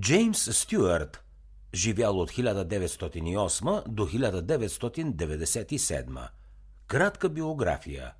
[0.00, 1.24] Джеймс Стюарт,
[1.74, 6.28] живял от 1908 до 1997.
[6.86, 8.12] Кратка биография.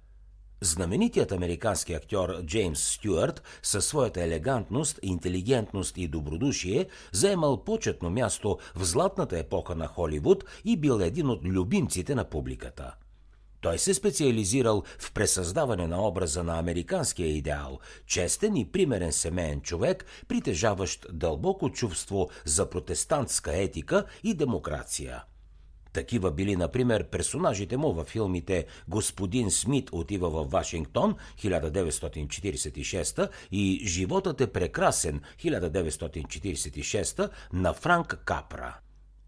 [0.60, 8.85] Знаменитият американски актьор Джеймс Стюарт със своята елегантност, интелигентност и добродушие заемал почетно място в
[8.85, 12.95] златната епоха на Холивуд и бил един от любимците на публиката–
[13.65, 20.06] той се специализирал в пресъздаване на образа на американския идеал, честен и примерен семейен човек,
[20.28, 25.24] притежаващ дълбоко чувство за протестантска етика и демокрация.
[25.92, 34.40] Такива били, например, персонажите му във филмите Господин Смит отива в Вашингтон 1946 и Животът
[34.40, 38.78] е прекрасен 1946 на Франк Капра.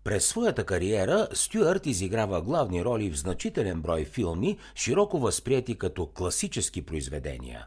[0.07, 6.83] През своята кариера Стюарт изиграва главни роли в значителен брой филми, широко възприяти като класически
[6.83, 7.67] произведения.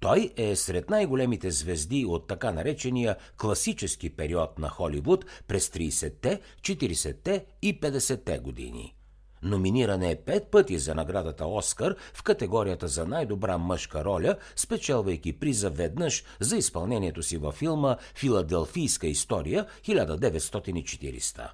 [0.00, 7.44] Той е сред най-големите звезди от така наречения класически период на Холивуд през 30-те, 40-те
[7.62, 8.94] и 50-те години.
[9.42, 15.70] Номиниран е пет пъти за наградата Оскар в категорията за най-добра мъжка роля, спечелвайки приза
[15.70, 21.48] веднъж за изпълнението си във филма «Филаделфийска история» 1940.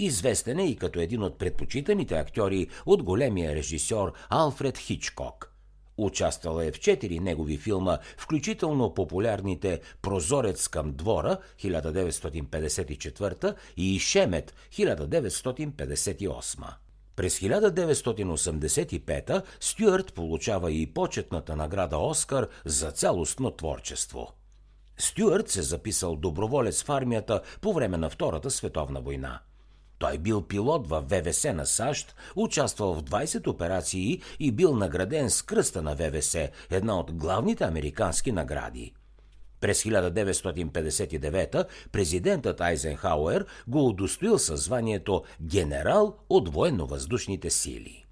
[0.00, 5.52] Известен е и като един от предпочитаните актьори от големия режисьор Алфред Хичкок.
[5.96, 16.64] Участвал е в четири негови филма, включително популярните «Прозорец към двора» 1954 и «Шемет» 1958.
[17.16, 24.32] През 1985 Стюарт получава и почетната награда Оскар за цялостно творчество.
[24.98, 29.40] Стюарт се записал доброволец в армията по време на Втората световна война–
[30.00, 35.42] той бил пилот в ВВС на САЩ, участвал в 20 операции и бил награден с
[35.42, 36.36] кръста на ВВС,
[36.70, 38.92] една от главните американски награди.
[39.60, 48.06] През 1959 президентът Айзенхауер го удостоил със званието генерал от военно-въздушните сили.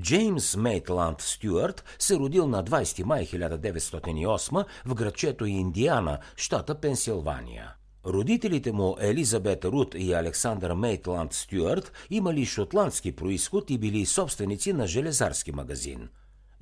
[0.00, 7.74] Джеймс Мейтланд Стюарт се родил на 20 май 1908 в градчето Индиана, щата Пенсилвания.
[8.06, 14.86] Родителите му Елизабет Рут и Александър Мейтланд Стюарт имали шотландски происход и били собственици на
[14.86, 16.08] железарски магазин.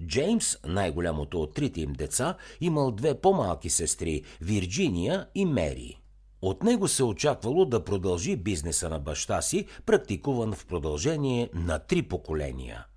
[0.06, 5.98] Джеймс, най-голямото от трите им деца, имал две по-малки сестри– Вирджиния и Мери.
[6.42, 12.02] От него се очаквало да продължи бизнеса на баща си, практикуван в продължение на три
[12.02, 12.86] поколения–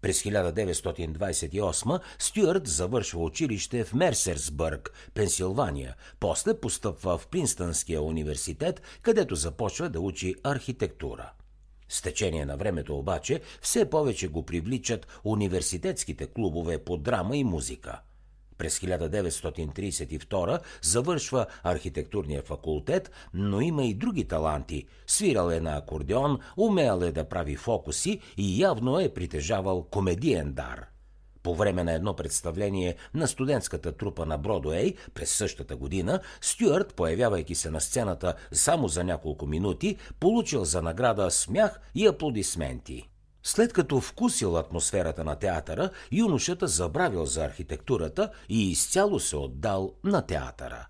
[0.00, 5.94] през 1928 Стюарт завършва училище в Мерсерсбърг, Пенсилвания.
[6.20, 11.32] После постъпва в Принстънския университет, където започва да учи архитектура.
[11.88, 18.00] С течение на времето обаче все повече го привличат университетските клубове по драма и музика–
[18.60, 24.86] през 1932 завършва архитектурния факултет, но има и други таланти.
[25.06, 30.86] Свирал е на акордеон, умел е да прави фокуси и явно е притежавал комедиен дар.
[31.42, 37.54] По време на едно представление на студентската трупа на Бродуей през същата година, Стюарт, появявайки
[37.54, 43.09] се на сцената само за няколко минути, получил за награда смях и аплодисменти.
[43.42, 50.26] След като вкусил атмосферата на театъра, юношата забравил за архитектурата и изцяло се отдал на
[50.26, 50.86] театъра.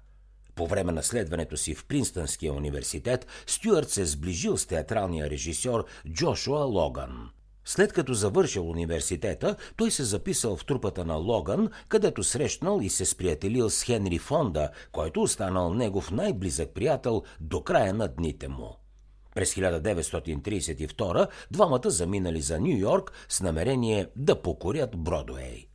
[0.54, 6.64] По време на следването си в Принстънския университет, Стюарт се сближил с театралния режисьор Джошуа
[6.64, 7.30] Логан.
[7.64, 13.04] След като завършил университета, той се записал в трупата на Логан, където срещнал и се
[13.04, 18.76] сприятелил с Хенри Фонда, който останал негов най-близък приятел до края на дните му.
[19.34, 25.66] През 1932 двамата заминали за Нью Йорк с намерение да покорят Бродуей.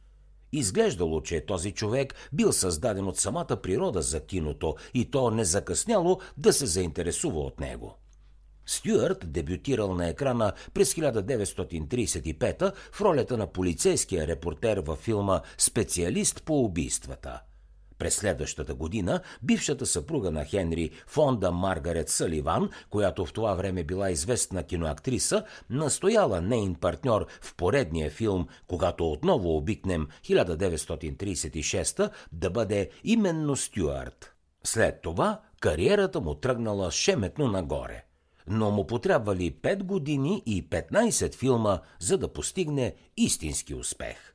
[0.52, 6.20] Изглеждало, че този човек бил създаден от самата природа за киното и то не закъсняло
[6.38, 7.98] да се заинтересува от него.
[8.66, 16.64] Стюарт дебютирал на екрана през 1935 в ролята на полицейския репортер във филма «Специалист по
[16.64, 17.42] убийствата».
[18.00, 24.10] През следващата година бившата съпруга на Хенри, фонда Маргарет Саливан, която в това време била
[24.10, 33.56] известна киноактриса, настояла нейн партньор в поредния филм, когато отново обикнем 1936 да бъде именно
[33.56, 34.34] Стюарт.
[34.64, 38.06] След това кариерата му тръгнала шеметно нагоре.
[38.48, 44.35] Но му потребвали 5 години и 15 филма, за да постигне истински успех.